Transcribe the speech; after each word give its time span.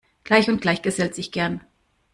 Gleich 0.23 0.49
und 0.49 0.61
Gleich 0.63 0.81
gesellt 0.81 1.13
sich 1.13 1.31
gern. 1.31 1.61